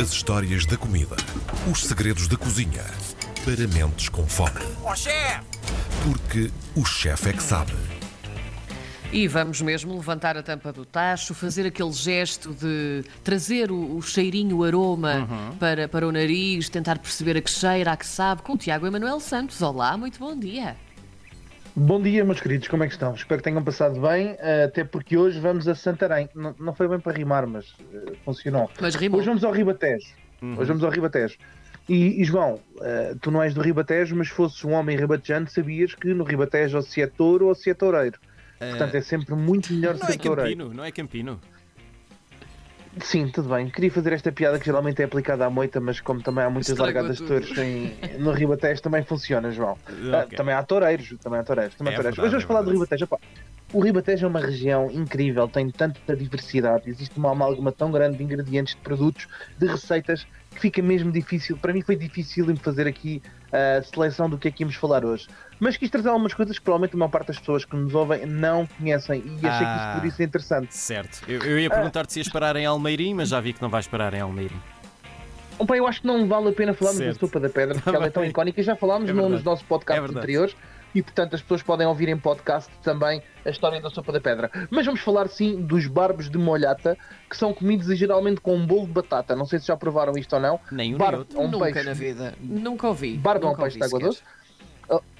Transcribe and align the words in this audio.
As 0.00 0.10
histórias 0.10 0.64
da 0.64 0.74
comida. 0.74 1.16
Os 1.70 1.82
segredos 1.82 2.26
da 2.26 2.34
cozinha. 2.34 2.82
Para 3.44 3.68
mentes 3.68 4.08
com 4.08 4.26
fome. 4.26 4.60
Ó 4.82 4.94
chefe! 4.94 5.44
Porque 6.02 6.50
o 6.74 6.82
chefe 6.82 7.28
é 7.28 7.32
que 7.34 7.42
sabe. 7.42 7.74
E 9.12 9.28
vamos 9.28 9.60
mesmo 9.60 9.94
levantar 9.94 10.38
a 10.38 10.42
tampa 10.42 10.72
do 10.72 10.86
tacho, 10.86 11.34
fazer 11.34 11.66
aquele 11.66 11.92
gesto 11.92 12.54
de 12.54 13.04
trazer 13.22 13.70
o, 13.70 13.98
o 13.98 14.00
cheirinho, 14.00 14.56
o 14.56 14.64
aroma 14.64 15.28
para, 15.60 15.86
para 15.86 16.08
o 16.08 16.10
nariz, 16.12 16.70
tentar 16.70 16.98
perceber 16.98 17.36
a 17.36 17.42
que 17.42 17.50
cheira, 17.50 17.92
a 17.92 17.96
que 17.96 18.06
sabe, 18.06 18.40
com 18.40 18.54
o 18.54 18.56
Tiago 18.56 18.86
Emanuel 18.86 19.20
Santos. 19.20 19.60
Olá, 19.60 19.98
muito 19.98 20.18
bom 20.18 20.34
dia. 20.34 20.74
Bom 21.74 22.02
dia, 22.02 22.22
meus 22.22 22.38
queridos, 22.38 22.68
como 22.68 22.84
é 22.84 22.86
que 22.86 22.92
estão? 22.92 23.14
Espero 23.14 23.38
que 23.40 23.44
tenham 23.44 23.64
passado 23.64 23.98
bem, 23.98 24.36
eh, 24.38 24.64
até 24.64 24.84
porque 24.84 25.16
hoje 25.16 25.40
vamos 25.40 25.66
a 25.66 25.74
Santarém. 25.74 26.28
Não, 26.34 26.54
não 26.60 26.74
foi 26.74 26.86
bem 26.86 27.00
para 27.00 27.16
rimar, 27.16 27.46
mas 27.46 27.74
eh, 27.94 28.12
funcionou. 28.26 28.70
Mas 28.78 28.94
rimou. 28.94 29.18
Hoje 29.18 29.28
vamos 29.28 29.42
ao 29.42 29.52
Ribatejo. 29.52 30.06
Hoje 30.42 30.68
vamos 30.68 30.84
ao 30.84 30.90
Ribatejo. 30.90 31.38
E, 31.88 32.20
e 32.20 32.24
João, 32.24 32.60
eh, 32.82 33.14
tu 33.22 33.30
não 33.30 33.42
és 33.42 33.54
do 33.54 33.62
Ribatejo, 33.62 34.14
mas 34.14 34.28
fosses 34.28 34.62
um 34.64 34.72
homem 34.72 34.98
ribatejante, 34.98 35.50
sabias 35.50 35.94
que 35.94 36.12
no 36.12 36.24
Ribatejo 36.24 36.76
ou 36.76 36.82
se 36.82 37.00
é 37.00 37.06
touro 37.06 37.46
ou 37.46 37.54
se 37.54 37.70
é 37.70 37.74
toureiro. 37.74 38.18
Portanto, 38.58 38.94
é 38.94 39.00
sempre 39.00 39.34
muito 39.34 39.72
melhor 39.72 39.96
Não 39.96 40.06
ser 40.06 40.12
é 40.12 40.18
toureiro. 40.18 40.50
Campino, 40.50 40.74
não 40.74 40.84
é 40.84 40.92
Campino. 40.92 41.40
Sim, 43.00 43.28
tudo 43.28 43.48
bem. 43.48 43.70
Queria 43.70 43.90
fazer 43.90 44.12
esta 44.12 44.30
piada 44.30 44.58
que 44.58 44.66
geralmente 44.66 45.00
é 45.00 45.04
aplicada 45.06 45.46
à 45.46 45.50
moita, 45.50 45.80
mas 45.80 45.98
como 46.00 46.20
também 46.22 46.44
há 46.44 46.50
muitas 46.50 46.68
Estragou 46.68 46.94
largadas 46.94 47.16
de 47.18 47.24
touros 47.26 47.56
em- 47.58 47.96
no 48.18 48.32
Ribatejo, 48.32 48.82
também 48.82 49.02
funciona, 49.02 49.50
João. 49.50 49.78
Ah, 50.12 50.24
Ok. 50.24 50.36
também 50.36 50.54
há 50.54 50.62
toureiros, 50.62 51.14
também 51.22 51.40
há 51.40 51.42
toureiros. 51.44 51.74
Também 51.74 51.92
há 51.92 51.94
É 51.94 51.96
toureiros. 51.96 52.16
verdade, 52.18 52.20
Hoje 52.20 52.30
vamos 52.32 52.44
é 52.44 52.46
falar 52.46 52.62
do. 52.62 52.70
Ribatejo. 52.70 53.04
Epá, 53.04 53.16
o 53.72 53.80
Ribatejo 53.80 54.26
é 54.26 54.28
uma 54.28 54.40
região 54.40 54.90
incrível, 54.90 55.48
tem 55.48 55.70
tanta 55.70 56.14
diversidade, 56.14 56.82
existe 56.90 57.16
uma 57.18 57.30
amálgama 57.32 57.72
tão 57.72 57.90
grande 57.90 58.18
de 58.18 58.24
ingredientes, 58.24 58.74
de 58.74 58.80
produtos, 58.82 59.26
de 59.56 59.66
receitas, 59.66 60.26
que 60.54 60.60
fica 60.60 60.82
mesmo 60.82 61.10
difícil. 61.10 61.56
Para 61.56 61.72
mim 61.72 61.80
foi 61.80 61.96
difícil 61.96 62.50
em 62.50 62.56
fazer 62.56 62.86
aqui 62.86 63.22
a 63.50 63.80
seleção 63.82 64.28
do 64.28 64.36
que 64.36 64.48
é 64.48 64.50
que 64.50 64.62
íamos 64.62 64.76
falar 64.76 65.02
hoje. 65.06 65.26
Mas 65.64 65.76
quis 65.76 65.88
trazer 65.90 66.08
algumas 66.08 66.34
coisas 66.34 66.58
que 66.58 66.64
provavelmente 66.64 66.96
a 66.96 66.98
maior 66.98 67.08
parte 67.08 67.28
das 67.28 67.38
pessoas 67.38 67.64
que 67.64 67.76
nos 67.76 67.94
ouvem 67.94 68.26
não 68.26 68.66
conhecem 68.66 69.20
e 69.20 69.46
achei 69.46 69.64
que 69.64 69.72
isso 69.72 69.84
Ah. 69.84 69.90
poderia 69.94 70.10
ser 70.10 70.24
interessante. 70.24 70.74
Certo. 70.74 71.22
Eu, 71.30 71.40
eu 71.42 71.56
ia 71.56 71.70
perguntar-te 71.70 72.12
se 72.14 72.18
ias 72.18 72.28
parar 72.28 72.56
em 72.56 72.66
Almeirim, 72.66 73.14
mas 73.14 73.28
já 73.28 73.38
vi 73.40 73.52
que 73.52 73.62
não 73.62 73.68
vais 73.68 73.86
parar 73.86 74.12
em 74.12 74.20
Almeirim. 74.20 74.60
Opa, 75.60 75.76
eu 75.76 75.86
acho 75.86 76.00
que 76.00 76.06
não 76.08 76.26
vale 76.26 76.48
a 76.48 76.52
pena 76.52 76.74
falarmos 76.74 76.98
da 76.98 77.06
Certo. 77.06 77.26
sopa 77.26 77.38
da 77.38 77.48
pedra, 77.48 77.76
porque 77.76 77.90
ela 77.94 78.06
é 78.06 78.10
tão 78.10 78.24
icónica 78.24 78.60
e 78.60 78.64
já 78.64 78.74
falámos 78.74 79.08
É 79.08 79.12
nos 79.12 79.44
nossos 79.44 79.64
podcasts 79.64 80.04
É 80.12 80.18
anteriores 80.18 80.56
e, 80.94 81.00
portanto, 81.00 81.34
as 81.36 81.40
pessoas 81.42 81.62
podem 81.62 81.86
ouvir 81.86 82.08
em 82.08 82.18
podcast 82.18 82.68
também 82.82 83.22
a 83.46 83.50
história 83.50 83.80
da 83.80 83.88
sopa 83.88 84.10
da 84.12 84.20
pedra. 84.20 84.50
Mas 84.68 84.84
vamos 84.84 85.00
falar, 85.00 85.28
sim, 85.28 85.62
dos 85.62 85.86
barbos 85.86 86.28
de 86.28 86.36
molhata, 86.38 86.98
que 87.30 87.36
são 87.36 87.54
comidos 87.54 87.86
geralmente 87.96 88.40
com 88.40 88.56
um 88.56 88.66
bolo 88.66 88.86
de 88.86 88.92
batata. 88.92 89.36
Não 89.36 89.46
sei 89.46 89.58
se 89.60 89.68
já 89.68 89.76
provaram 89.76 90.12
isto 90.18 90.32
ou 90.34 90.40
não. 90.42 90.58
Nem 90.72 90.88
um 90.88 90.90
nem 90.90 90.98
Barbo 90.98 91.18
outro. 91.18 91.38
é 91.38 91.40
um 91.40 91.48
Nunca 91.50 91.64
peixe. 91.66 91.82
na 91.84 91.92
vida. 91.94 92.34
Nunca 92.40 92.88
ouvi. 92.88 93.16
Barbo 93.16 93.46
é 93.46 93.50
um 93.50 93.54
peixe 93.54 93.78
de 93.78 93.84
água 93.84 93.98
sequer. 94.00 94.06
doce. 94.08 94.22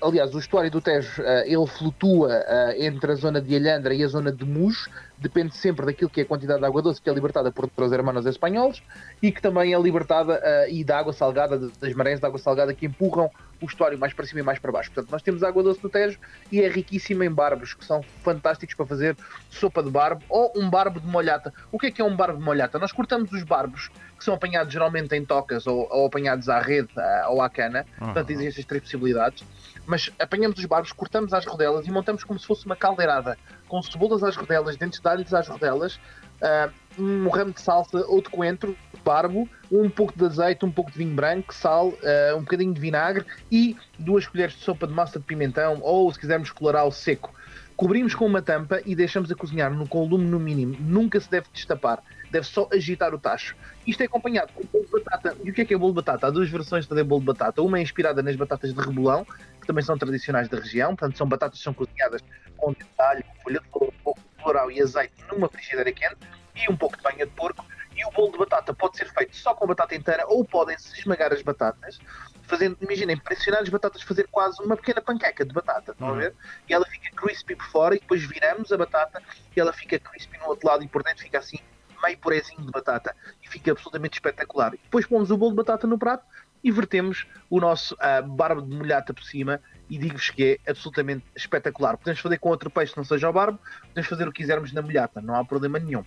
Aliás, 0.02 0.34
o 0.34 0.38
estuário 0.38 0.70
do 0.70 0.80
Tejo, 0.80 1.22
eh, 1.22 1.44
ele 1.46 1.66
flutua 1.66 2.30
eh, 2.32 2.86
entre 2.86 3.12
a 3.12 3.14
zona 3.14 3.40
de 3.40 3.56
Alhandra 3.56 3.94
e 3.94 4.02
a 4.02 4.08
zona 4.08 4.32
de 4.32 4.44
Mujo, 4.44 4.90
depende 5.16 5.56
sempre 5.56 5.86
daquilo 5.86 6.10
que 6.10 6.20
é 6.20 6.24
a 6.24 6.26
quantidade 6.26 6.60
de 6.60 6.66
água 6.66 6.82
doce 6.82 7.00
que 7.00 7.08
é 7.08 7.12
libertada 7.14 7.50
por 7.50 7.70
os 7.76 7.92
hermanos 7.92 8.26
espanhóis 8.26 8.82
e 9.22 9.30
que 9.30 9.40
também 9.40 9.72
é 9.72 9.80
libertada 9.80 10.40
eh, 10.42 10.72
e 10.72 10.84
da 10.84 10.98
água 10.98 11.12
salgada, 11.12 11.70
das 11.80 11.94
marés 11.94 12.20
de 12.20 12.26
água 12.26 12.38
salgada 12.38 12.74
que 12.74 12.86
empurram 12.86 13.30
o 13.62 13.66
estuário 13.66 13.98
mais 13.98 14.12
para 14.12 14.26
cima 14.26 14.40
e 14.40 14.42
mais 14.42 14.58
para 14.58 14.72
baixo. 14.72 14.90
Portanto, 14.90 15.10
nós 15.10 15.22
temos 15.22 15.42
água 15.42 15.62
doce 15.62 15.80
no 15.82 15.88
Tejo 15.88 16.18
e 16.50 16.60
é 16.60 16.68
riquíssima 16.68 17.24
em 17.24 17.30
barbos, 17.30 17.72
que 17.72 17.84
são 17.84 18.02
fantásticos 18.22 18.74
para 18.74 18.84
fazer 18.84 19.16
sopa 19.48 19.82
de 19.82 19.90
barbo 19.90 20.22
ou 20.28 20.52
um 20.56 20.68
barbo 20.68 21.00
de 21.00 21.06
molhata. 21.06 21.54
O 21.70 21.78
que 21.78 21.86
é 21.86 21.90
que 21.90 22.02
é 22.02 22.04
um 22.04 22.16
barbo 22.16 22.38
de 22.38 22.44
molhata? 22.44 22.78
Nós 22.78 22.92
cortamos 22.92 23.30
os 23.32 23.44
barbos, 23.44 23.88
que 24.18 24.24
são 24.24 24.34
apanhados 24.34 24.72
geralmente 24.72 25.14
em 25.14 25.24
tocas 25.24 25.66
ou, 25.66 25.88
ou 25.90 26.06
apanhados 26.06 26.48
à 26.48 26.60
rede 26.60 26.88
ah, 26.98 27.28
ou 27.30 27.40
à 27.40 27.48
cana. 27.48 27.86
Portanto, 27.98 28.30
existem 28.30 28.48
estas 28.48 28.64
três 28.64 28.82
possibilidades. 28.82 29.44
Mas 29.86 30.10
apanhamos 30.18 30.58
os 30.58 30.64
barbos, 30.64 30.92
cortamos 30.92 31.32
às 31.32 31.46
rodelas 31.46 31.86
e 31.86 31.90
montamos 31.90 32.24
como 32.24 32.38
se 32.38 32.46
fosse 32.46 32.66
uma 32.66 32.76
caldeirada, 32.76 33.38
com 33.68 33.80
cebolas 33.82 34.22
às 34.22 34.36
rodelas, 34.36 34.76
dentes 34.76 35.00
de 35.00 35.08
alhos 35.08 35.32
às 35.32 35.48
rodelas, 35.48 36.00
ah, 36.40 36.68
um 36.98 37.28
ramo 37.28 37.52
de 37.52 37.60
salsa 37.60 38.04
ou 38.06 38.20
de 38.20 38.28
coentro, 38.28 38.76
barbo, 39.02 39.48
um 39.70 39.88
pouco 39.88 40.16
de 40.16 40.24
azeite, 40.24 40.64
um 40.64 40.70
pouco 40.70 40.90
de 40.90 40.98
vinho 40.98 41.14
branco, 41.14 41.54
sal, 41.54 41.92
ah, 42.02 42.36
um 42.36 42.40
bocadinho 42.40 42.72
de 42.72 42.80
vinagre 42.80 43.24
e 43.50 43.76
duas 43.98 44.26
colheres 44.26 44.54
de 44.54 44.60
sopa 44.60 44.86
de 44.86 44.92
massa 44.92 45.18
de 45.18 45.24
pimentão 45.24 45.80
ou, 45.82 46.12
se 46.12 46.18
quisermos, 46.18 46.50
colorau 46.50 46.90
seco. 46.90 47.34
Cobrimos 47.76 48.14
com 48.14 48.26
uma 48.26 48.42
tampa 48.42 48.80
e 48.84 48.94
deixamos 48.94 49.30
a 49.30 49.34
cozinhar 49.34 49.72
no, 49.72 49.88
com 49.88 50.04
lume 50.04 50.24
no 50.24 50.38
mínimo. 50.38 50.76
Nunca 50.78 51.18
se 51.18 51.30
deve 51.30 51.46
destapar. 51.52 52.02
Deve 52.30 52.46
só 52.46 52.68
agitar 52.72 53.14
o 53.14 53.18
tacho. 53.18 53.56
Isto 53.86 54.02
é 54.02 54.06
acompanhado 54.06 54.52
com 54.52 54.62
bolo 54.72 54.84
de 54.84 54.92
batata. 54.92 55.36
E 55.42 55.50
o 55.50 55.54
que 55.54 55.62
é 55.62 55.64
que 55.64 55.74
é 55.74 55.76
bolo 55.76 55.92
de 55.92 55.96
batata? 55.96 56.26
Há 56.26 56.30
duas 56.30 56.48
versões 56.48 56.86
de 56.86 57.02
bolo 57.02 57.20
de 57.20 57.26
batata. 57.26 57.60
Uma 57.60 57.78
é 57.78 57.82
inspirada 57.82 58.22
nas 58.22 58.36
batatas 58.36 58.72
de 58.72 58.80
rebolão, 58.80 59.26
que 59.60 59.66
também 59.66 59.82
são 59.82 59.98
tradicionais 59.98 60.48
da 60.48 60.58
região. 60.58 60.94
Portanto, 60.94 61.16
são 61.18 61.26
batatas 61.26 61.58
que 61.58 61.64
são 61.64 61.74
cozinhadas 61.74 62.22
com 62.56 62.72
detalhe, 62.72 63.24
folha 63.42 63.60
de 63.60 63.68
flor, 63.68 63.88
um 63.88 64.02
pouco 64.04 64.20
de 64.20 64.76
e 64.76 64.82
azeite 64.82 65.12
numa 65.30 65.48
frigideira 65.48 65.92
quente 65.92 66.16
e 66.56 66.70
um 66.70 66.76
pouco 66.76 66.96
de 66.96 67.02
banha 67.02 67.26
de 67.26 67.32
porco. 67.32 67.64
E 67.96 68.04
o 68.04 68.10
bolo 68.10 68.32
de 68.32 68.38
batata 68.38 68.72
pode 68.74 68.96
ser 68.96 69.12
feito 69.12 69.36
só 69.36 69.54
com 69.54 69.66
batata 69.66 69.94
inteira 69.94 70.24
ou 70.26 70.44
podem-se 70.44 70.98
esmagar 70.98 71.32
as 71.32 71.42
batatas, 71.42 71.98
fazendo, 72.44 72.76
imaginem, 72.80 73.16
pressionar 73.16 73.62
as 73.62 73.68
batatas, 73.68 74.02
fazer 74.02 74.26
quase 74.30 74.62
uma 74.62 74.76
pequena 74.76 75.00
panqueca 75.00 75.44
de 75.44 75.52
batata, 75.52 75.92
estão 75.92 76.08
a 76.08 76.14
ver? 76.14 76.34
E 76.68 76.72
ela 76.74 76.86
fica 76.86 77.10
crispy 77.14 77.54
por 77.54 77.66
fora 77.66 77.94
e 77.94 78.00
depois 78.00 78.22
viramos 78.24 78.72
a 78.72 78.76
batata 78.76 79.22
e 79.54 79.60
ela 79.60 79.72
fica 79.72 79.98
crispy 79.98 80.38
no 80.38 80.46
outro 80.46 80.66
lado 80.66 80.82
e 80.84 80.88
por 80.88 81.02
dentro 81.02 81.22
fica 81.22 81.38
assim 81.38 81.58
meio 82.02 82.18
purezinho 82.18 82.62
de 82.62 82.70
batata 82.72 83.14
e 83.42 83.48
fica 83.48 83.70
absolutamente 83.70 84.14
espetacular. 84.14 84.74
E 84.74 84.78
depois 84.78 85.06
pomos 85.06 85.30
o 85.30 85.36
bolo 85.36 85.52
de 85.52 85.56
batata 85.58 85.86
no 85.86 85.98
prato 85.98 86.24
e 86.62 86.70
vertemos 86.70 87.26
o 87.48 87.60
nosso 87.60 87.96
ah, 88.00 88.22
barbo 88.22 88.62
de 88.62 88.74
molhata 88.74 89.14
por 89.14 89.22
cima 89.22 89.60
e 89.92 89.98
digo-vos 89.98 90.30
que 90.30 90.58
é 90.66 90.70
absolutamente 90.70 91.22
espetacular. 91.36 91.98
Podemos 91.98 92.18
fazer 92.18 92.38
com 92.38 92.48
outro 92.48 92.70
peixe 92.70 92.92
que 92.92 92.98
não 92.98 93.04
seja 93.04 93.28
o 93.28 93.32
barbo, 93.32 93.58
podemos 93.88 94.08
fazer 94.08 94.26
o 94.26 94.32
que 94.32 94.40
quisermos 94.40 94.72
na 94.72 94.80
molhata, 94.80 95.20
não 95.20 95.34
há 95.34 95.44
problema 95.44 95.78
nenhum. 95.78 96.02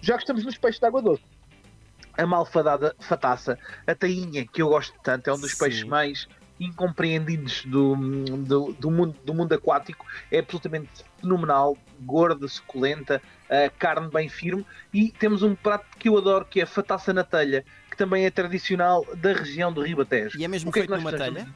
Já 0.00 0.16
que 0.16 0.24
estamos 0.24 0.44
nos 0.44 0.58
peixes 0.58 0.80
de 0.80 0.86
água 0.86 1.00
doce, 1.00 1.22
a 2.18 2.26
malfadada 2.26 2.92
fataça, 2.98 3.56
a 3.86 3.94
tainha, 3.94 4.44
que 4.44 4.60
eu 4.60 4.68
gosto 4.68 4.98
tanto, 5.00 5.30
é 5.30 5.32
um 5.32 5.38
dos 5.38 5.52
Sim. 5.52 5.58
peixes 5.58 5.84
mais 5.84 6.26
incompreendidos 6.58 7.64
do, 7.66 7.94
do, 7.94 8.72
do 8.72 8.90
mundo, 8.90 9.16
do 9.24 9.32
mundo 9.32 9.52
aquático, 9.52 10.04
é 10.28 10.40
absolutamente 10.40 10.90
fenomenal, 11.20 11.78
gorda, 12.00 12.48
suculenta, 12.48 13.22
a 13.48 13.70
carne 13.70 14.10
bem 14.10 14.28
firme 14.28 14.66
e 14.92 15.12
temos 15.12 15.44
um 15.44 15.54
prato 15.54 15.86
que 15.96 16.08
eu 16.08 16.18
adoro 16.18 16.44
que 16.44 16.58
é 16.58 16.64
a 16.64 16.66
fataça 16.66 17.12
na 17.12 17.22
telha, 17.22 17.64
que 17.88 17.96
também 17.96 18.26
é 18.26 18.30
tradicional 18.30 19.06
da 19.14 19.32
região 19.32 19.72
do 19.72 19.82
Ribatejo. 19.82 20.36
E 20.36 20.44
é 20.44 20.48
mesmo 20.48 20.70
O 20.70 20.72
que 20.72 20.80
feito 20.80 20.90
nós 20.90 20.98
numa 20.98 21.12
fazemos? 21.12 21.44
telha? 21.44 21.54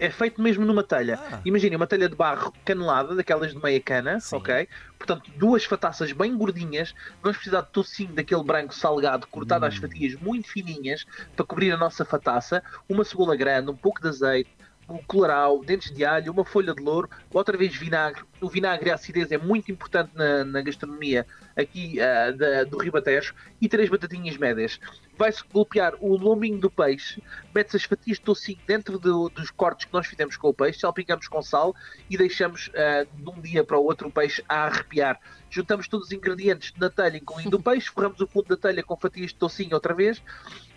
É 0.00 0.10
feito 0.10 0.40
mesmo 0.40 0.64
numa 0.64 0.82
telha. 0.82 1.20
Ah. 1.30 1.40
Imaginem 1.44 1.76
uma 1.76 1.86
telha 1.86 2.08
de 2.08 2.16
barro 2.16 2.52
canelada, 2.64 3.14
daquelas 3.14 3.52
de 3.52 3.62
meia 3.62 3.78
cana, 3.80 4.18
Sim. 4.18 4.36
ok? 4.36 4.66
Portanto, 4.98 5.30
duas 5.36 5.64
fataças 5.64 6.10
bem 6.12 6.34
gordinhas. 6.36 6.94
Vamos 7.22 7.36
precisar 7.36 7.60
de 7.60 7.68
tocinho 7.70 8.12
daquele 8.14 8.42
branco 8.42 8.74
salgado, 8.74 9.26
cortado 9.26 9.66
Hum. 9.66 9.68
às 9.68 9.76
fatias 9.76 10.14
muito 10.14 10.48
fininhas, 10.48 11.04
para 11.36 11.44
cobrir 11.44 11.70
a 11.70 11.76
nossa 11.76 12.04
fataça. 12.04 12.62
Uma 12.88 13.04
cebola 13.04 13.36
grande, 13.36 13.70
um 13.70 13.76
pouco 13.76 14.00
de 14.00 14.08
azeite, 14.08 14.50
um 14.88 14.98
colorau, 14.98 15.62
dentes 15.64 15.92
de 15.94 16.04
alho, 16.04 16.32
uma 16.32 16.44
folha 16.44 16.74
de 16.74 16.82
louro, 16.82 17.08
outra 17.30 17.56
vez 17.56 17.76
vinagre. 17.76 18.22
O 18.40 18.48
vinagre 18.48 18.88
e 18.88 18.92
a 18.92 18.94
acidez 18.94 19.30
é 19.30 19.38
muito 19.38 19.70
importante 19.70 20.10
na, 20.14 20.44
na 20.44 20.62
gastronomia 20.62 21.26
aqui 21.56 22.00
ah, 22.00 22.30
da- 22.30 22.64
do 22.64 22.78
Ribatejo. 22.78 23.34
E 23.60 23.68
três 23.68 23.88
batatinhas 23.88 24.36
médias. 24.38 24.80
Vai-se 25.18 25.42
golpear 25.52 25.94
o 26.00 26.16
lombinho 26.16 26.58
do 26.58 26.70
peixe, 26.70 27.22
mete-se 27.54 27.76
as 27.76 27.84
fatias 27.84 28.16
de 28.18 28.24
tocinho 28.24 28.58
dentro 28.66 28.98
do- 28.98 29.28
dos 29.28 29.50
cortes 29.50 29.84
que 29.86 29.92
nós 29.92 30.06
fizemos 30.06 30.36
com 30.38 30.48
o 30.48 30.54
peixe, 30.54 30.80
salpicamos 30.80 31.28
com 31.28 31.42
sal 31.42 31.74
e 32.08 32.16
deixamos 32.16 32.70
ah, 32.74 33.06
de 33.12 33.28
um 33.28 33.40
dia 33.40 33.62
para 33.62 33.78
o 33.78 33.84
outro 33.84 34.08
o 34.08 34.12
peixe 34.12 34.42
a 34.48 34.64
arrepiar. 34.64 35.20
Juntamos 35.50 35.86
todos 35.88 36.06
os 36.06 36.12
ingredientes 36.12 36.72
na 36.78 36.88
telha, 36.88 37.18
incluindo 37.18 37.56
o 37.58 37.62
peixe, 37.62 37.88
forramos 37.90 38.20
o 38.20 38.26
fundo 38.26 38.48
da 38.48 38.56
telha 38.56 38.82
com 38.82 38.96
fatias 38.96 39.30
de 39.30 39.34
tocinho 39.36 39.74
outra 39.74 39.92
vez 39.92 40.22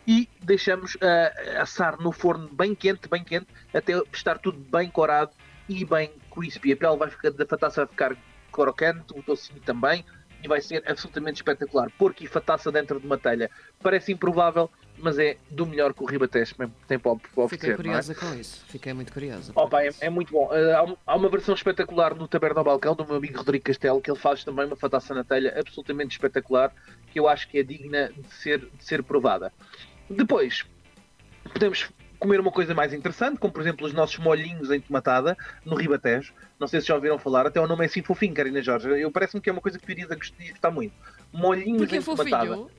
e 0.05 0.27
deixamos 0.41 0.97
ah, 1.01 1.61
assar 1.61 1.97
no 2.01 2.11
forno 2.11 2.49
bem 2.51 2.75
quente, 2.75 3.07
bem 3.07 3.23
quente, 3.23 3.47
até 3.73 3.93
estar 4.11 4.37
tudo 4.37 4.57
bem 4.59 4.89
corado 4.89 5.31
e 5.67 5.85
bem 5.85 6.11
crispy. 6.31 6.73
A 6.73 6.77
pele 6.77 6.97
vai 6.97 7.09
ficar, 7.09 7.31
da 7.31 7.45
fataça 7.45 7.85
vai 7.85 7.87
ficar 7.87 8.17
crocante, 8.51 9.13
o 9.17 9.23
tocinho 9.23 9.59
também, 9.61 10.05
e 10.43 10.47
vai 10.47 10.61
ser 10.61 10.83
absolutamente 10.85 11.37
espetacular. 11.37 11.89
Porco 11.97 12.23
e 12.23 12.27
fataça 12.27 12.71
dentro 12.71 12.99
de 12.99 13.05
uma 13.05 13.17
telha. 13.17 13.49
Parece 13.81 14.11
improvável, 14.11 14.69
mas 14.97 15.17
é 15.17 15.37
do 15.49 15.65
melhor 15.65 15.93
que 15.93 16.03
o 16.03 16.05
Ribatejo 16.05 16.53
tem 16.87 16.99
para 16.99 17.11
oferecer. 17.11 17.47
Fiquei 17.49 17.71
é? 17.71 17.75
curiosa 17.75 18.13
com 18.13 18.33
isso. 18.35 18.63
Fiquei 18.67 18.93
muito 18.93 19.11
curiosa. 19.13 19.53
Opa, 19.55 19.83
é, 19.83 19.89
é 20.01 20.09
muito 20.09 20.33
bom. 20.33 20.47
Uh, 20.47 20.75
há 20.75 20.83
um- 20.83 20.97
há, 21.07 21.15
uma 21.15 21.29
versão 21.29 21.55
espetacular 21.55 22.13
no 22.13 22.27
Taberna 22.27 22.59
ao 22.59 22.65
Balcão 22.65 22.93
do 22.93 23.05
meu 23.05 23.15
amigo 23.15 23.37
Rodrigo 23.37 23.63
Castelo, 23.63 24.01
que 24.01 24.11
ele 24.11 24.19
faz 24.19 24.43
também 24.43 24.65
uma 24.65 24.75
fataça 24.75 25.13
na 25.13 25.23
telha 25.23 25.57
absolutamente 25.57 26.11
espetacular, 26.11 26.73
que 27.11 27.19
eu 27.19 27.27
acho 27.27 27.47
que 27.47 27.59
é 27.59 27.63
digna 27.63 28.11
de 28.15 28.33
ser, 28.33 28.59
de 28.59 28.83
ser 28.83 29.01
provada. 29.01 29.51
Depois, 30.09 30.65
podemos 31.53 31.89
comer 32.23 32.39
uma 32.39 32.51
coisa 32.51 32.73
mais 32.73 32.93
interessante, 32.93 33.37
como 33.37 33.51
por 33.51 33.61
exemplo 33.61 33.85
os 33.85 33.91
nossos 33.91 34.17
molhinhos 34.17 34.71
em 34.71 34.79
tomatada 34.79 35.37
no 35.65 35.75
Ribatejo. 35.75 36.33
Não 36.57 36.69
sei 36.69 36.79
se 36.79 36.87
já 36.87 36.95
ouviram 36.95 37.19
falar, 37.19 37.45
até 37.45 37.59
o 37.59 37.67
nome 37.67 37.83
é 37.83 37.85
assim 37.87 38.01
fofinho, 38.01 38.33
Karina 38.33 38.61
Jorge. 38.61 38.87
Eu 38.87 39.11
parece-me 39.11 39.41
que 39.41 39.49
é 39.49 39.51
uma 39.51 39.61
coisa 39.61 39.77
que 39.77 39.85
tu 39.85 39.91
irias 39.91 40.09
a 40.09 40.15
gostar, 40.15 40.49
gostar 40.49 40.71
muito. 40.71 40.93
Molhinhos 41.33 41.79
Porque 41.79 41.97
em 41.97 41.99
é 41.99 42.01
tomatada. 42.01 42.55
fofinho. 42.55 42.71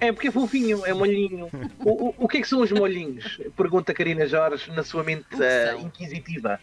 É 0.00 0.12
porque 0.12 0.28
é 0.28 0.30
fofinho, 0.30 0.86
é 0.86 0.94
molhinho. 0.94 1.50
O, 1.84 2.08
o, 2.08 2.14
o 2.18 2.28
que 2.28 2.38
é 2.38 2.40
que 2.40 2.48
são 2.48 2.62
os 2.62 2.72
molhinhos? 2.72 3.38
Pergunta 3.54 3.92
Karina 3.92 4.26
Jorge 4.26 4.70
na 4.72 4.82
sua 4.82 5.04
mente 5.04 5.26
são? 5.36 5.80
inquisitiva. 5.80 6.58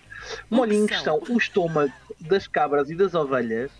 Molhinhos 0.49 0.89
são? 1.01 1.23
são 1.23 1.35
o 1.35 1.37
estômago 1.37 1.93
das 2.19 2.47
cabras 2.47 2.89
e 2.89 2.95
das 2.95 3.13
ovelhas 3.13 3.71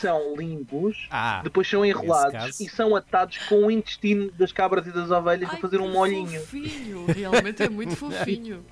são 0.00 0.34
limpos, 0.36 1.06
Ah, 1.10 1.40
depois 1.44 1.68
são 1.68 1.84
enrolados 1.84 2.58
e 2.60 2.68
são 2.68 2.96
atados 2.96 3.38
com 3.48 3.66
o 3.66 3.70
intestino 3.70 4.30
das 4.32 4.52
cabras 4.52 4.86
e 4.86 4.90
das 4.92 5.10
ovelhas 5.10 5.48
Ai, 5.48 5.50
para 5.50 5.60
fazer 5.60 5.80
um 5.80 5.92
molhinho. 5.92 6.40
Fofinho. 6.40 7.06
Realmente 7.06 7.62
é 7.62 7.68
muito 7.68 7.94
fofinho. 7.96 8.64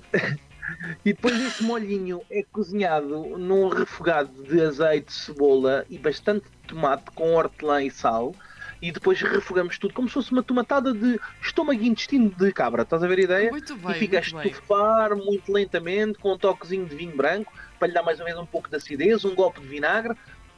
E 1.03 1.13
depois 1.13 1.39
esse 1.39 1.63
molhinho 1.63 2.21
é 2.29 2.43
cozinhado 2.51 3.37
num 3.37 3.69
refogado 3.69 4.31
de 4.43 4.61
azeite, 4.61 5.11
cebola 5.11 5.85
e 5.89 5.97
bastante 5.97 6.45
tomate 6.67 7.05
com 7.15 7.33
hortelã 7.33 7.83
e 7.83 7.89
sal. 7.89 8.35
E 8.81 8.91
depois 8.93 9.19
refogamos 9.21 9.77
tudo 9.77 9.93
como 9.93 10.07
se 10.07 10.13
fosse 10.13 10.31
uma 10.31 10.41
tomatada 10.41 10.93
de 10.93 11.19
estômago 11.41 11.81
e 11.81 11.87
intestino 11.87 12.29
de 12.29 12.51
cabra. 12.53 12.83
Estás 12.83 13.03
a 13.03 13.07
ver 13.07 13.19
a 13.19 13.23
ideia? 13.23 13.51
Muito 13.51 13.73
e 13.73 13.77
bem, 13.77 13.93
fica 13.95 14.19
a 14.19 14.21
muito 14.21 14.37
bem. 14.37 14.51
estufar 14.51 15.15
muito 15.17 15.51
lentamente 15.51 16.17
com 16.17 16.33
um 16.33 16.37
toquezinho 16.37 16.85
de 16.85 16.95
vinho 16.95 17.15
branco 17.15 17.51
para 17.77 17.87
lhe 17.89 17.93
dar 17.93 18.03
mais 18.03 18.19
ou 18.19 18.25
menos 18.25 18.41
um 18.41 18.45
pouco 18.45 18.69
de 18.69 18.77
acidez, 18.77 19.25
um 19.25 19.35
golpe 19.35 19.59
de 19.59 19.67
vinagre 19.67 20.15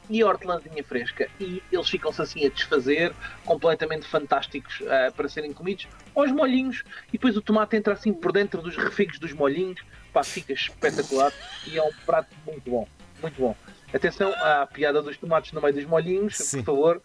e 0.08 0.22
hortelãzinha 0.22 0.82
fresca. 0.84 1.28
E 1.40 1.62
eles 1.70 1.88
ficam-se 1.88 2.20
assim 2.22 2.46
a 2.46 2.48
desfazer, 2.48 3.14
completamente 3.44 4.06
fantásticos 4.06 4.82
ah, 4.88 5.12
para 5.16 5.28
serem 5.28 5.52
comidos 5.52 5.86
aos 6.14 6.30
molhinhos. 6.32 6.82
E 7.08 7.12
depois 7.12 7.36
o 7.36 7.40
tomate 7.42 7.76
entra 7.76 7.94
assim 7.94 8.12
por 8.12 8.32
dentro 8.32 8.60
dos 8.62 8.76
refigos 8.76 9.18
dos 9.18 9.32
molhinhos. 9.32 9.80
Pá, 10.12 10.22
fica 10.22 10.52
espetacular 10.52 11.32
e 11.66 11.78
é 11.78 11.82
um 11.82 11.92
prato 12.04 12.28
muito 12.46 12.70
bom. 12.70 12.86
Muito 13.20 13.40
bom. 13.40 13.56
Atenção 13.94 14.32
à 14.32 14.66
piada 14.66 15.00
dos 15.02 15.16
tomates 15.16 15.52
no 15.52 15.60
meio 15.60 15.74
dos 15.74 15.84
molhinhos, 15.84 16.36
Sim. 16.36 16.58
por 16.58 16.64
favor. 16.74 17.02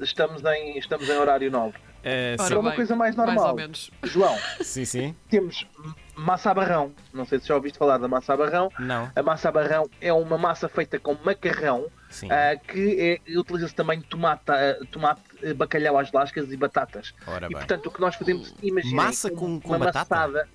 Estamos 0.00 0.42
em, 0.44 0.78
estamos 0.78 1.08
em 1.08 1.12
horário 1.16 1.50
nobre. 1.50 1.78
Ora 2.04 2.48
Para 2.48 2.58
uma 2.58 2.70
bem, 2.70 2.76
coisa 2.76 2.96
mais 2.96 3.14
Mais 3.14 3.28
normal. 3.28 3.50
ou 3.50 3.56
menos. 3.56 3.90
João, 4.02 4.36
sim, 4.60 4.84
sim. 4.84 5.14
temos 5.30 5.64
massa 6.14 6.50
a 6.50 6.54
barrão. 6.54 6.92
Não 7.12 7.24
sei 7.24 7.38
se 7.40 7.48
já 7.48 7.54
ouviste 7.54 7.78
falar 7.78 7.98
da 7.98 8.08
massa 8.08 8.34
a 8.34 8.36
barrão. 8.36 8.70
Não, 8.78 9.10
A 9.14 9.22
massa 9.22 9.48
a 9.48 9.52
barrão 9.52 9.88
é 10.00 10.12
uma 10.12 10.36
massa 10.38 10.68
feita 10.68 10.98
com 10.98 11.16
macarrão, 11.24 11.86
ah, 12.30 12.56
que 12.56 13.20
é, 13.26 13.38
utiliza-se 13.38 13.74
também 13.74 14.00
tomate, 14.00 14.42
ah, 14.50 14.76
tomate, 14.90 15.20
ah, 15.44 15.54
bacalhau 15.54 15.98
às 15.98 16.10
lascas 16.12 16.52
e 16.52 16.56
batatas. 16.56 17.14
Ora 17.26 17.46
E 17.46 17.48
bem. 17.48 17.58
portanto 17.58 17.86
o 17.86 17.90
que 17.90 18.00
nós 18.00 18.14
fazemos, 18.14 18.54
imagina, 18.62 18.96
Massa 19.02 19.30
com- 19.30 19.60
com 19.60 19.78
batata? 19.78 20.48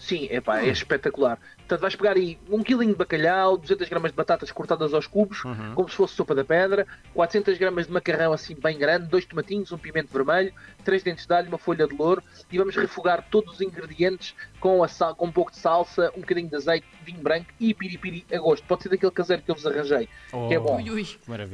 Sim, 0.00 0.28
epá, 0.30 0.60
é 0.62 0.68
espetacular. 0.68 1.38
Portanto, 1.58 1.80
vais 1.82 1.94
pegar 1.94 2.16
aí 2.16 2.38
um 2.48 2.62
quilinho 2.62 2.92
de 2.92 2.96
bacalhau, 2.98 3.58
200 3.58 3.86
gramas 3.88 4.10
de 4.10 4.16
batatas 4.16 4.50
cortadas 4.50 4.94
aos 4.94 5.06
cubos, 5.06 5.44
Uhum. 5.44 5.74
como 5.74 5.88
se 5.90 5.94
fosse 5.94 6.14
sopa 6.14 6.34
da 6.34 6.42
pedra, 6.42 6.86
400 7.14 7.58
gramas 7.58 7.86
de 7.86 7.92
macarrão 7.92 8.32
assim 8.32 8.56
bem 8.58 8.78
grande, 8.78 9.06
dois 9.08 9.26
tomatinhos, 9.26 9.70
um 9.72 9.76
pimento 9.78 10.10
vermelho, 10.10 10.52
três 10.84 11.02
dentes 11.02 11.26
de 11.26 11.34
alho, 11.34 11.48
uma 11.48 11.58
folha 11.58 11.86
de 11.86 11.94
louro 11.94 12.22
e 12.50 12.56
vamos 12.56 12.74
refogar 12.74 13.26
todos 13.30 13.54
os 13.56 13.60
ingredientes 13.60 14.34
com, 14.58 14.82
a 14.82 14.88
sal, 14.88 15.14
com 15.14 15.26
um 15.26 15.32
pouco 15.32 15.50
de 15.50 15.58
salsa, 15.58 16.10
um 16.16 16.20
bocadinho 16.22 16.48
de 16.48 16.56
azeite, 16.56 16.86
vinho 17.04 17.20
branco 17.20 17.48
e 17.60 17.74
piripiri 17.74 18.24
a 18.32 18.38
gosto. 18.38 18.64
Pode 18.66 18.82
ser 18.84 18.88
daquele 18.88 19.12
caseiro 19.12 19.42
que 19.42 19.50
eu 19.50 19.54
vos 19.54 19.66
arranjei, 19.66 20.08
que 20.48 20.54
é 20.54 20.58
Oh, 20.58 20.62
bom. 20.62 20.76
Ui, 20.76 20.90
ui. 20.90 21.06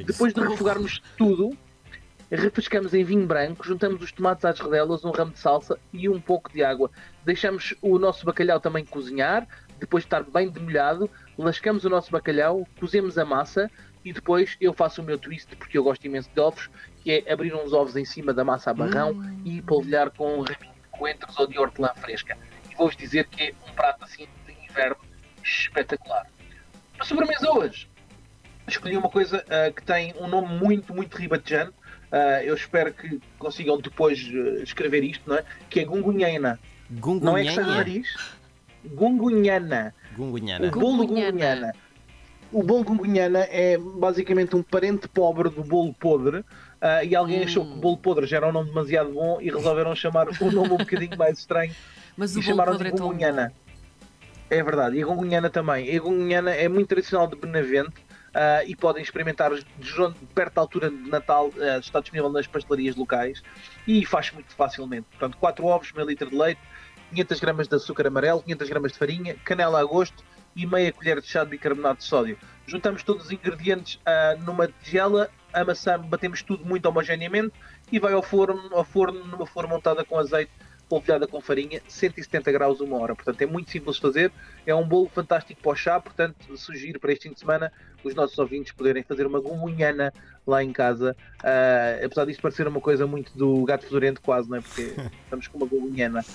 Depois 0.05 0.33
de 0.33 0.41
refogarmos 0.41 1.03
tudo, 1.19 1.51
refrescamos 2.31 2.93
em 2.95 3.05
vinho 3.05 3.27
branco, 3.27 3.65
juntamos 3.65 4.03
os 4.03 4.13
tomates 4.13 4.45
às 4.45 4.59
rodelas, 4.59 5.05
um 5.05 5.11
ramo 5.11 5.33
de 5.33 5.39
salsa 5.39 5.79
e 5.93 6.09
um 6.09 6.21
pouco 6.21 6.53
de 6.53 6.65
água. 6.65 6.91
Deixamos 7.25 7.75
o 7.81 7.99
nosso 7.99 8.25
bacalhau 8.25 8.61
também 8.61 8.85
cozinhar, 8.85 9.47
depois 9.79 10.03
de 10.03 10.07
estar 10.07 10.23
bem 10.25 10.49
demolhado, 10.49 11.11
lascamos 11.39 11.85
o 11.85 11.91
nosso 11.91 12.11
bacalhau, 12.11 12.67
cozemos 12.81 13.19
a 13.19 13.25
massa 13.25 13.71
e 14.05 14.13
depois 14.13 14.57
eu 14.61 14.73
faço 14.73 15.03
o 15.03 15.05
meu 15.05 15.19
twist, 15.19 15.55
porque 15.57 15.77
eu 15.77 15.85
gosto 15.85 16.05
imenso 16.05 16.31
de 16.33 16.41
ovos, 16.41 16.71
que 17.03 17.11
é 17.13 17.33
abrir 17.33 17.55
uns 17.55 17.73
ovos 17.73 17.97
em 17.97 18.05
cima 18.05 18.33
da 18.33 18.45
massa 18.45 18.71
a 18.71 18.75
barrão 18.75 19.21
e 19.45 19.61
polvilhar 19.63 20.11
com 20.11 20.39
um 20.39 20.43
raminho 20.43 20.73
de 20.75 20.89
coentros 20.91 21.39
ou 21.39 21.47
de 21.47 21.59
hortelã 21.59 21.91
fresca. 21.97 22.37
E 22.71 22.75
vou-vos 22.75 22.97
dizer 22.97 23.27
que 23.27 23.43
é 23.43 23.53
um 23.69 23.73
prato 23.75 24.05
assim 24.05 24.29
de 24.47 24.53
inverno 24.65 24.97
espetacular. 25.43 26.27
A 26.99 27.05
sobremesa 27.05 27.51
hoje 27.51 27.89
escolhi 28.67 28.97
uma 28.97 29.09
coisa 29.09 29.45
ah, 29.49 29.71
que 29.71 29.83
tem 29.83 30.15
um 30.19 30.27
nome 30.27 30.59
muito, 30.59 30.95
muito 30.95 31.17
ribatejano. 31.17 31.73
Ah, 32.11 32.43
eu 32.43 32.55
espero 32.55 32.93
que 32.93 33.21
consigam 33.39 33.79
depois 33.81 34.19
ah, 34.33 34.63
escrever 34.63 35.03
isto, 35.05 35.23
não 35.29 35.37
é? 35.37 35.45
Que 35.69 35.81
é 35.81 35.85
gungunhena. 35.85 36.59
Não 37.21 37.37
é 37.37 37.45
que 37.45 37.51
seja 37.51 37.67
nariz? 37.67 38.17
Gungunhana. 38.85 39.95
Gungunhana. 40.17 40.69
O 40.69 40.71
bolo 40.71 41.07
Gungunhana. 41.07 41.73
O 42.53 42.63
bolo 42.63 42.85
gungunhana 42.85 43.41
é 43.51 43.77
basicamente 43.77 44.55
um 44.55 44.63
parente 44.63 45.09
pobre 45.09 45.51
do 45.51 45.65
bolo 45.65 45.93
podre. 45.95 46.45
ah, 46.81 47.03
e 47.03 47.15
alguém 47.15 47.43
achou 47.43 47.67
que 47.67 47.73
o 47.73 47.77
bolo 47.77 47.97
podre 47.97 48.27
já 48.27 48.37
era 48.37 48.49
um 48.49 48.53
nome 48.53 48.69
demasiado 48.69 49.13
bom 49.13 49.41
e 49.41 49.51
resolveram 49.51 49.95
chamar 49.97 50.29
um 50.29 50.51
nome 50.53 50.71
um 50.71 50.77
bocadinho 50.77 51.19
mais 51.19 51.39
estranho 51.39 51.75
Mas 52.17 52.35
e 52.35 52.39
o 52.39 52.43
bolo 52.43 52.47
chamaram 52.47 52.77
de 52.77 52.85
é. 53.41 53.51
É 54.49 54.63
verdade, 54.63 54.97
e 54.97 55.03
a 55.03 55.07
gungunhana 55.07 55.51
também. 55.51 55.93
E 55.93 55.97
a 55.97 56.01
gungunhana 56.01 56.53
é 56.53 56.69
muito 56.69 56.87
tradicional 56.87 57.27
de 57.27 57.35
Benavente 57.35 58.06
ah, 58.37 58.63
e 58.67 58.77
podem 58.77 59.03
experimentar 59.03 59.51
perto 60.35 60.55
da 60.55 60.61
altura 60.61 60.91
de 60.91 61.09
Natal, 61.09 61.51
ah, 61.59 61.79
está 61.79 62.01
disponível 62.01 62.31
nas 62.31 62.47
pastelarias 62.47 62.95
locais 62.95 63.43
e 63.89 64.05
faz 64.05 64.31
muito 64.31 64.55
facilmente. 64.55 65.07
Portanto, 65.11 65.39
4 65.39 65.65
ovos, 65.65 65.93
meio 65.93 66.07
litro 66.07 66.29
de 66.29 66.37
leite, 66.37 66.61
500 67.11 67.41
gramas 67.41 67.69
de 67.69 67.77
açúcar 67.77 68.07
amarelo, 68.07 68.43
500 68.43 68.69
gramas 68.69 68.93
de 68.93 68.99
farinha, 68.99 69.37
canela 69.43 69.81
a 69.81 69.85
gosto 69.85 70.23
e 70.55 70.67
meia 70.67 70.93
colher 70.93 71.21
de 71.21 71.27
chá 71.27 71.45
de 71.45 71.51
bicarbonato 71.51 71.99
de 71.99 72.05
sódio. 72.05 72.39
Juntamos 72.67 73.03
todos 73.03 73.25
os 73.25 73.33
ingredientes 73.33 73.99
ah, 74.05 74.37
numa 74.39 74.69
tigela, 74.69 75.31
amassamos, 75.55 76.07
batemos 76.07 76.43
tudo 76.43 76.63
muito 76.67 76.85
homogeneamente 76.85 77.55
e 77.91 77.99
vai 77.99 78.13
ao 78.13 78.23
forno, 78.23 78.69
ao 78.77 78.85
forno 78.85 79.25
numa 79.25 79.47
forma 79.47 79.75
montada 79.75 80.05
com 80.05 80.19
azeite 80.19 80.53
polvilhada 80.89 81.27
com 81.27 81.41
farinha, 81.41 81.81
170 81.89 82.53
graus 82.53 82.81
uma 82.81 82.99
hora. 82.99 83.15
Portanto, 83.15 83.41
é 83.43 83.47
muito 83.47 83.71
simples 83.71 83.97
de 83.97 84.03
fazer. 84.03 84.33
É 84.67 84.75
um 84.75 84.87
bolo 84.87 85.09
fantástico 85.09 85.61
para 85.61 85.73
o 85.73 85.77
chá. 85.77 86.01
Portanto, 86.01 86.57
sugiro 86.57 87.01
para 87.01 87.13
este 87.13 87.29
fim 87.29 87.35
de 87.35 87.41
semana 87.41 87.73
os 88.05 88.15
nossos 88.15 88.39
ouvintes 88.39 88.73
poderem 88.73 89.03
fazer 89.03 89.27
uma 89.27 89.41
gumunhana 89.41 90.13
lá 90.47 90.63
em 90.63 90.73
casa. 90.73 91.17
Ah, 91.43 92.05
apesar 92.05 92.25
disto 92.25 92.41
parecer 92.41 92.67
uma 92.69 92.81
coisa 92.81 93.07
muito 93.07 93.37
do 93.37 93.65
gato 93.65 93.85
fedorento, 93.85 94.21
quase, 94.21 94.49
não 94.49 94.59
é? 94.59 94.61
Porque 94.61 94.95
estamos 95.25 95.49
com 95.49 95.59
uma 95.59 95.67
gumunhana. 95.67 96.25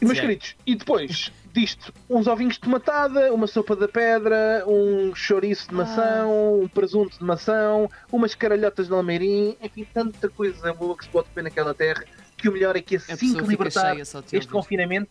E, 0.00 0.04
meus 0.04 0.18
Sim. 0.18 0.22
queridos, 0.22 0.56
e 0.66 0.74
depois 0.74 1.32
disto, 1.52 1.94
uns 2.10 2.26
ovinhos 2.26 2.54
de 2.54 2.60
tomatada, 2.60 3.32
uma 3.32 3.46
sopa 3.46 3.76
da 3.76 3.86
pedra, 3.86 4.64
um 4.66 5.14
chouriço 5.14 5.68
de 5.68 5.74
maçã, 5.76 6.26
um 6.26 6.66
presunto 6.66 7.16
de 7.16 7.24
maçã, 7.24 7.86
umas 8.10 8.34
caralhotas 8.34 8.88
de 8.88 8.92
almeirim, 8.92 9.56
enfim, 9.62 9.86
tanta 9.94 10.28
coisa 10.28 10.72
boa 10.72 10.96
que 10.96 11.04
se 11.04 11.10
pode 11.10 11.28
comer 11.28 11.44
naquela 11.44 11.72
terra, 11.72 12.04
que 12.42 12.48
o 12.48 12.52
melhor 12.52 12.76
é 12.76 12.82
que 12.82 12.96
assim 12.96 13.34
que 13.34 13.40
libertar 13.42 13.92
cheia 13.92 14.02
este 14.02 14.16
ouvir. 14.36 14.46
confinamento 14.48 15.10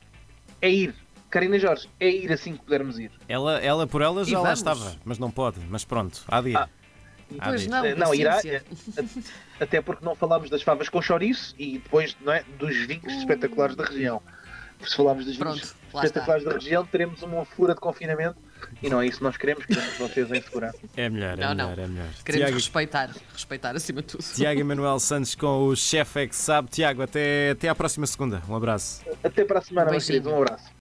é 0.62 0.70
ir. 0.70 0.94
Karina 1.30 1.58
Jorge, 1.58 1.90
é 1.98 2.10
ir 2.10 2.32
assim 2.32 2.58
que 2.58 2.64
pudermos 2.64 3.00
ir. 3.00 3.10
Ela, 3.28 3.58
ela 3.60 3.88
por 3.88 4.02
ela 4.02 4.24
já 4.26 4.40
lá 4.42 4.52
estava, 4.52 4.96
mas 5.06 5.18
não 5.18 5.32
pode. 5.32 5.60
Mas 5.70 5.86
pronto, 5.86 6.22
há 6.28 6.42
de 6.42 6.50
ir. 6.50 6.58
Ah. 6.58 6.68
Há 7.40 7.46
Pois 7.48 7.66
não, 7.68 7.86
Eh, 7.86 7.96
não, 7.96 8.14
irá, 8.14 8.34
paciência. 8.36 8.66
Até 9.58 9.82
porque 9.82 10.04
não 10.04 10.14
falámos 10.14 10.50
das 10.50 10.62
favas 10.62 10.90
com 10.90 11.02
chouriço 11.02 11.56
e 11.58 11.78
depois 11.78 12.18
não 12.20 12.34
é, 12.34 12.44
dos 12.60 12.76
vinhos 12.86 13.14
espetaculares 13.14 13.76
da 13.78 13.86
região. 13.86 14.22
Se 14.86 14.98
falarmos 14.98 15.24
dos 15.26 15.38
vinhos 15.38 15.74
Pronto, 15.90 16.06
espetaculares 16.06 16.44
da 16.44 16.52
região, 16.52 16.86
teremos 16.86 17.22
uma 17.24 17.46
fura 17.46 17.74
de 17.74 17.80
confinamento 17.80 18.36
e 18.82 18.90
não 18.90 19.02
é 19.02 19.08
isso 19.08 19.18
que 19.18 19.24
nós 19.24 19.38
queremos, 19.38 19.66
queremos 19.66 19.98
vocês 19.98 20.32
em 20.32 20.42
segurança. 20.42 20.78
É 20.96 21.10
melhor, 21.10 21.38
é 21.38 21.42
Não, 21.42 21.54
não. 21.56 21.70
melhor, 21.70 21.80
é 21.84 21.88
melhor. 21.88 22.08
Queremos 22.26 22.46
Tiago, 22.48 22.56
respeitar, 22.58 23.10
respeitar 23.34 23.76
acima 23.76 24.02
de 24.02 24.08
tudo. 24.10 24.24
Tiago 24.24 24.60
Emanuel 24.62 25.00
Santos 25.00 25.36
com 25.36 25.68
o 25.68 25.76
chefe 25.76 26.20
é 26.22 26.28
que 26.28 26.36
sabe. 26.36 26.70
Tiago, 26.70 27.02
até, 27.02 27.52
até 27.52 27.70
à 27.70 27.76
próxima 27.76 28.06
segunda. 28.08 28.42
Um 28.48 28.56
abraço. 28.56 29.02
Até 29.24 29.44
para 29.46 29.60
a 29.60 29.62
semana, 29.62 29.92
meus 29.92 30.06
Beijinho. 30.08 30.24
queridos. 30.24 30.40
Um 30.40 30.42
abraço. 30.44 30.64